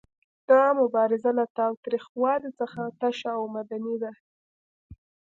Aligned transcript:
دا 0.49 0.63
مبارزه 0.81 1.29
له 1.39 1.45
تاوتریخوالي 1.57 2.51
څخه 2.59 2.81
تشه 2.99 3.31
او 3.37 3.43
مدني 3.55 3.95
ده. 4.03 4.11